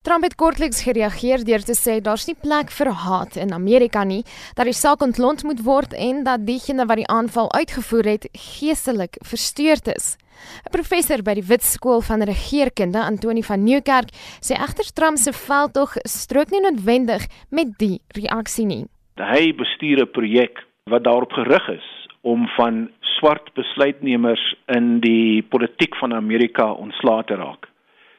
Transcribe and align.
Trump 0.00 0.24
het 0.24 0.34
kortliks 0.40 0.78
gereageer 0.80 1.42
deur 1.44 1.60
te 1.60 1.74
sê 1.76 1.98
daar's 2.00 2.22
nie 2.24 2.34
plek 2.40 2.70
vir 2.72 2.88
haat 3.02 3.34
in 3.36 3.50
Amerika 3.52 4.00
nie, 4.08 4.22
dat 4.56 4.64
die 4.64 4.72
saak 4.72 5.02
ontlont 5.04 5.44
moet 5.44 5.60
word 5.66 5.92
en 5.92 6.22
dat 6.24 6.46
diegene 6.48 6.86
wat 6.88 7.02
die 7.02 7.10
aanval 7.12 7.50
uitgevoer 7.52 8.08
het 8.08 8.24
geestelik 8.32 9.18
versteurd 9.32 9.92
is. 9.92 10.16
'n 10.64 10.72
Professor 10.72 11.20
by 11.20 11.34
die 11.36 11.44
Wit 11.44 11.68
Skool 11.68 12.00
van 12.00 12.24
Regeringskunde, 12.24 12.96
Antoni 12.96 13.44
van 13.44 13.60
Nieuwkerk, 13.64 14.08
sê 14.40 14.56
egter 14.56 14.88
Trump 14.96 15.20
se 15.20 15.36
veldtog 15.36 15.92
strook 16.08 16.48
nie 16.50 16.64
noodwendig 16.64 17.28
met 17.50 17.76
die 17.76 18.00
reaksie 18.16 18.64
nie. 18.64 18.84
Hy 19.20 19.52
bestuur 19.52 20.00
'n 20.00 20.12
projek 20.16 20.64
wat 20.88 21.04
daarop 21.04 21.32
gerig 21.32 21.68
is 21.68 21.88
om 22.22 22.48
van 22.56 22.88
swart 23.00 23.52
besluitnemers 23.52 24.56
in 24.66 25.00
die 25.00 25.42
politiek 25.42 25.94
van 25.96 26.14
Amerika 26.14 26.72
ontslae 26.72 27.24
te 27.24 27.36
raak. 27.36 27.68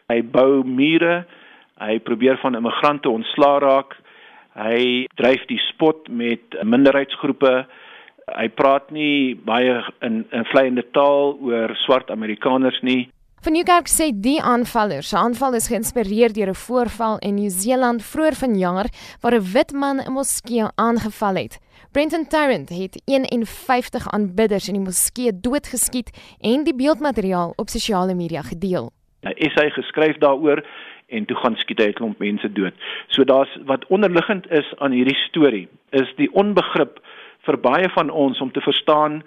Hy 0.10 0.22
bou 0.22 0.64
mure 0.64 1.26
Hy 1.82 2.00
probeer 2.06 2.38
van 2.42 2.56
immigrante 2.56 3.10
ontslaa 3.10 3.60
raak. 3.60 3.96
Hy 4.54 5.08
dryf 5.18 5.46
die 5.50 5.60
spot 5.70 6.10
met 6.10 6.58
minderheidsgroepe. 6.64 7.66
Hy 8.32 8.48
praat 8.54 8.92
nie 8.94 9.36
baie 9.36 9.80
in 10.06 10.22
in 10.30 10.46
vleiende 10.52 10.86
taal 10.94 11.36
oor 11.42 11.74
swart 11.86 12.12
Amerikaners 12.14 12.78
nie. 12.86 13.10
Van 13.42 13.56
Nieuwkerk 13.58 13.88
sê 13.90 14.12
die 14.14 14.38
aanvaller 14.38 15.02
se 15.02 15.18
aanval 15.18 15.56
is 15.58 15.66
geïnspireer 15.72 16.30
deur 16.30 16.52
'n 16.54 16.62
voorval 16.66 17.18
in 17.26 17.36
Nieu-Seeland 17.36 18.04
vroeër 18.06 18.36
vanjaar 18.38 18.88
waar 19.22 19.36
'n 19.36 19.48
wit 19.54 19.72
man 19.74 19.98
'n 19.98 20.12
moskee 20.12 20.68
aangeval 20.76 21.36
het. 21.36 21.58
Brenton 21.92 22.28
Tarrant 22.28 22.70
het 22.70 23.02
51 23.06 24.08
aanbidders 24.12 24.68
in 24.68 24.74
die 24.74 24.84
moskee 24.84 25.40
doodgeskiet 25.40 26.10
en 26.40 26.64
die 26.64 26.76
beeldmateriaal 26.76 27.54
op 27.56 27.70
sosiale 27.70 28.14
media 28.14 28.42
gedeel. 28.42 28.92
Hy 29.22 29.34
is 29.36 29.54
hy 29.54 29.70
geskryf 29.70 30.18
daaroor 30.18 30.64
en 31.12 31.26
toe 31.26 31.38
gaan 31.38 31.56
skiet 31.60 31.80
hy 31.80 31.90
'n 31.92 32.00
klomp 32.00 32.20
mense 32.20 32.50
dood. 32.54 32.74
So 33.08 33.24
daar's 33.24 33.52
wat 33.66 33.86
onderliggend 33.88 34.52
is 34.52 34.68
aan 34.78 34.92
hierdie 34.92 35.20
storie 35.28 35.68
is 35.92 36.10
die 36.16 36.32
onbegrip 36.32 37.00
vir 37.46 37.58
baie 37.58 37.90
van 37.90 38.10
ons 38.10 38.42
om 38.42 38.52
te 38.52 38.62
verstaan 38.62 39.24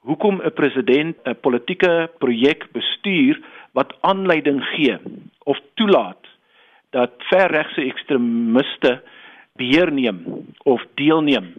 hoekom 0.00 0.40
'n 0.42 0.52
president 0.52 1.16
'n 1.24 1.40
politieke 1.40 2.10
projek 2.18 2.72
bestuur 2.72 3.40
wat 3.72 3.94
aanleiding 4.00 4.64
gee 4.74 4.98
of 5.44 5.58
toelaat 5.74 6.24
dat 6.90 7.10
verregse 7.30 7.80
ekstremiste 7.80 9.00
beheer 9.56 9.92
neem 9.92 10.46
of 10.64 10.82
deelneem 10.94 11.54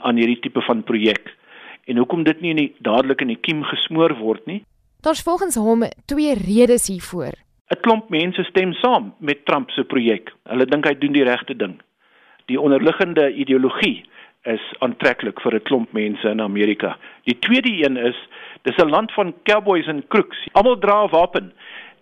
aan 0.00 0.16
hierdie 0.16 0.40
tipe 0.40 0.60
van 0.60 0.82
projek 0.82 1.36
en 1.84 1.96
hoekom 1.96 2.22
dit 2.22 2.40
nie 2.40 2.74
dadelik 2.78 3.20
in 3.20 3.32
die 3.34 3.40
kiem 3.40 3.64
gesmoor 3.64 4.14
word 4.18 4.46
nie. 4.46 4.62
Daar's 5.02 5.22
volgens 5.22 5.56
hom 5.58 5.82
twee 6.06 6.34
redes 6.34 6.86
hiervoor. 6.86 7.34
'n 7.72 7.80
klomp 7.80 8.10
mense 8.10 8.44
stem 8.44 8.72
saam 8.72 9.14
met 9.18 9.46
Trump 9.46 9.70
se 9.70 9.84
projek. 9.84 10.32
Hulle 10.44 10.66
dink 10.66 10.84
hy 10.84 10.94
doen 10.98 11.12
die 11.12 11.24
regte 11.24 11.56
ding. 11.56 11.78
Die 12.50 12.60
onderliggende 12.60 13.30
ideologie 13.32 14.04
is 14.44 14.64
aantreklik 14.84 15.40
vir 15.40 15.54
'n 15.54 15.62
klomp 15.68 15.92
mense 15.92 16.28
in 16.28 16.40
Amerika. 16.40 16.96
Die 17.24 17.38
tweede 17.38 17.72
een 17.72 17.96
is 17.96 18.18
dis 18.62 18.76
'n 18.76 18.90
land 18.90 19.12
van 19.12 19.34
cowboys 19.44 19.86
en 19.86 20.04
crooks. 20.08 20.48
Almal 20.52 20.78
dra 20.78 21.04
'n 21.04 21.10
wapen. 21.10 21.52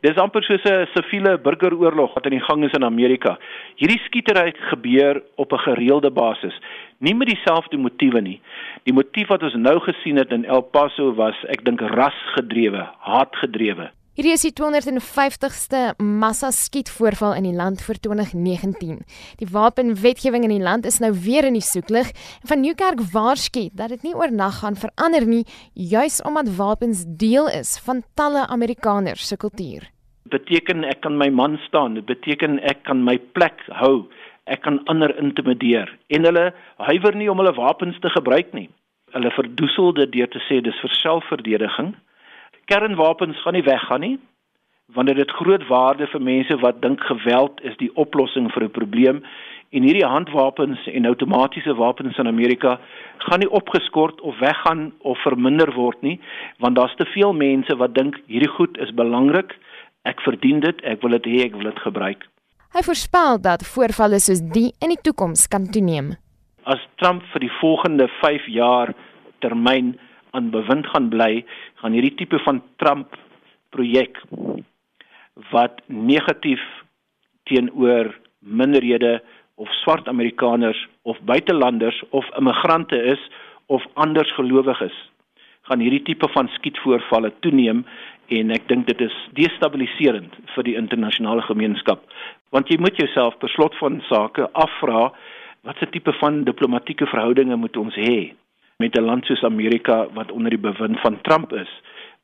Dis 0.01 0.17
amper 0.17 0.43
soos 0.43 0.65
'n 0.65 0.89
siviele 0.95 1.39
burgeroorlog 1.39 2.15
wat 2.15 2.25
aan 2.25 2.39
die 2.39 2.49
gang 2.49 2.65
is 2.65 2.73
in 2.73 2.85
Amerika. 2.85 3.39
Hierdie 3.77 4.01
skietery 4.07 4.53
gebeur 4.71 5.23
op 5.37 5.53
'n 5.53 5.59
gereelde 5.59 6.11
basis, 6.11 6.59
nie 6.99 7.15
met 7.15 7.29
dieselfde 7.29 7.77
motiewe 7.77 8.21
nie. 8.21 8.41
Die 8.85 8.95
motief 8.95 9.29
wat 9.29 9.43
ons 9.43 9.55
nou 9.55 9.79
gesien 9.81 10.17
het 10.17 10.33
in 10.33 10.45
El 10.45 10.63
Paso 10.63 11.15
was, 11.15 11.37
ek 11.45 11.65
dink, 11.65 11.81
rasgedrewe, 11.81 12.89
haatgedrewe. 12.99 13.91
Hierdie 14.21 14.35
is 14.37 14.43
die 14.45 14.53
250ste 14.53 15.79
massa 15.97 16.51
skietvoorval 16.53 17.39
in 17.39 17.47
die 17.49 17.55
land 17.57 17.81
vir 17.81 17.97
2019. 18.05 18.99
Die 19.41 19.47
wapenwetgewing 19.49 20.45
in 20.45 20.53
die 20.53 20.61
land 20.61 20.85
is 20.85 20.99
nou 21.01 21.09
weer 21.25 21.47
in 21.49 21.57
die 21.57 21.65
soeklig 21.65 22.11
en 22.13 22.51
van 22.51 22.61
Nieuwkerk 22.61 23.01
waarsku 23.15 23.63
dat 23.73 23.95
dit 23.95 24.05
nie 24.05 24.13
oornag 24.13 24.59
gaan 24.59 24.77
verander 24.77 25.25
nie, 25.25 25.47
juis 25.73 26.19
omdat 26.29 26.51
wapens 26.59 27.07
deel 27.23 27.49
is 27.49 27.71
van 27.87 28.03
talle 28.21 28.43
Amerikaners 28.53 29.25
se 29.25 29.41
kultuur. 29.41 29.89
Beteken 30.29 30.85
ek 30.85 31.01
kan 31.01 31.17
my 31.17 31.31
man 31.33 31.57
staan, 31.65 31.97
dit 31.97 32.05
beteken 32.05 32.61
ek 32.69 32.85
kan 32.91 33.01
my 33.01 33.17
plek 33.33 33.65
hou, 33.81 34.05
ek 34.53 34.67
kan 34.69 34.83
ander 34.93 35.17
intimideer 35.17 35.89
en 36.13 36.29
hulle 36.29 36.51
huiwer 36.93 37.17
nie 37.17 37.33
om 37.33 37.41
hulle 37.41 37.57
wapens 37.57 37.97
te 38.05 38.13
gebruik 38.13 38.53
nie. 38.53 38.69
Hulle 39.17 39.33
verdoesel 39.33 39.97
dit 40.05 40.17
deur 40.21 40.29
te 40.37 40.45
sê 40.45 40.61
dis 40.61 40.85
vir 40.85 40.97
selfverdediging 41.01 41.95
kernwapens 42.71 43.43
gaan 43.43 43.59
nie 43.59 43.67
weggaan 43.67 44.07
nie 44.07 44.19
want 44.95 45.07
dit 45.07 45.17
het 45.17 45.31
groot 45.31 45.67
waarde 45.67 46.07
vir 46.11 46.23
mense 46.23 46.57
wat 46.63 46.81
dink 46.83 47.03
geweld 47.07 47.61
is 47.63 47.77
die 47.79 47.91
oplossing 47.95 48.51
vir 48.53 48.65
'n 48.65 48.71
probleem. 48.79 49.23
En 49.71 49.83
hierdie 49.83 50.07
handwapens 50.07 50.87
en 50.87 51.07
outomatiese 51.07 51.75
wapens 51.75 52.19
in 52.19 52.27
Amerika 52.27 52.81
gaan 53.19 53.39
nie 53.39 53.51
opgeskort 53.51 54.21
of 54.21 54.39
weggaan 54.39 54.93
of 54.99 55.19
verminder 55.19 55.73
word 55.75 56.03
nie 56.03 56.21
want 56.59 56.77
daar's 56.77 56.97
te 56.97 57.05
veel 57.05 57.33
mense 57.33 57.77
wat 57.77 57.95
dink 57.95 58.21
hierdie 58.27 58.55
goed 58.57 58.79
is 58.79 58.95
belangrik. 58.95 59.59
Ek 60.03 60.21
verdien 60.21 60.61
dit 60.61 60.83
ek 60.83 61.03
wil 61.03 61.11
dit 61.11 61.27
hê 61.27 61.45
ek 61.45 61.55
wil 61.55 61.71
dit 61.71 61.79
gebruik. 61.79 62.27
Hy 62.73 62.83
voorspel 62.83 63.41
dat 63.41 63.67
voorvalle 63.67 64.19
soos 64.19 64.41
die 64.41 64.73
in 64.83 64.89
die 64.89 65.03
toekoms 65.03 65.49
kan 65.49 65.71
toeneem. 65.71 66.17
As 66.65 66.89
Trump 66.97 67.23
vir 67.33 67.41
die 67.41 67.57
volgende 67.61 68.09
5 68.21 68.47
jaar 68.47 68.95
termyn 69.39 69.99
aan 70.31 70.51
bewind 70.51 70.87
gaan 70.93 71.09
bly, 71.13 71.45
gaan 71.83 71.97
hierdie 71.97 72.15
tipe 72.15 72.39
van 72.47 72.63
Trump 72.83 73.17
projek 73.75 74.21
wat 75.51 75.81
negatief 75.87 76.63
teenoor 77.49 78.13
minderhede 78.39 79.21
of 79.55 79.69
swart 79.83 80.09
Amerikaners 80.09 80.89
of 81.03 81.21
buitelanders 81.29 82.03
of 82.11 82.27
immigrante 82.39 82.99
is 83.15 83.23
of 83.67 83.87
anders 83.95 84.33
gelowiges 84.35 84.97
gaan 85.71 85.83
hierdie 85.85 86.03
tipe 86.03 86.29
van 86.35 86.49
skietvoorvalle 86.57 87.31
toeneem 87.45 87.85
en 88.35 88.53
ek 88.55 88.67
dink 88.71 88.89
dit 88.89 89.03
is 89.07 89.17
destabiliserend 89.39 90.35
vir 90.55 90.67
die 90.67 90.77
internasionale 90.79 91.45
gemeenskap. 91.47 92.03
Want 92.55 92.71
jy 92.71 92.79
moet 92.83 92.99
jouself 92.99 93.37
per 93.39 93.53
slot 93.55 93.77
van 93.79 94.01
sake 94.09 94.49
afvra 94.59 95.11
watse 95.67 95.87
tipe 95.95 96.15
van 96.19 96.43
diplomatieke 96.49 97.07
verhoudinge 97.11 97.59
moet 97.61 97.77
ons 97.77 97.99
hê 98.01 98.33
met 98.81 98.97
'n 98.97 99.05
land 99.05 99.25
soos 99.25 99.45
Amerika 99.45 100.07
wat 100.15 100.33
onder 100.33 100.51
die 100.51 100.65
bewind 100.69 101.01
van 101.01 101.21
Trump 101.23 101.53
is 101.53 101.71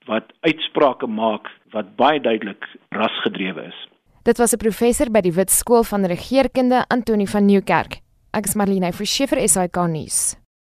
wat 0.06 0.24
uitsprake 0.40 1.06
maak 1.06 1.50
wat 1.70 1.96
baie 1.96 2.20
duidelik 2.20 2.64
rasgedrewe 2.88 3.62
is. 3.62 3.88
Dit 4.22 4.38
was 4.38 4.52
'n 4.52 4.56
professor 4.56 5.10
by 5.10 5.20
die 5.20 5.32
Wit 5.32 5.50
Skool 5.50 5.84
van 5.84 6.04
Regeringskunde 6.04 6.84
Antoni 6.88 7.26
van 7.26 7.44
Nieuwkerk. 7.44 8.00
Ek 8.30 8.44
is 8.44 8.54
Marlene 8.54 8.92
Verschiefer 8.92 9.48
SAK 9.48 9.76
nuus. 9.86 10.45